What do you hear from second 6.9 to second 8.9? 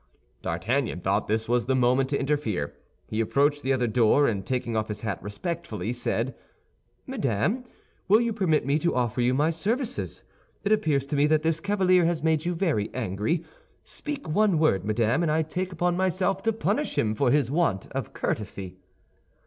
"Madame, will you permit me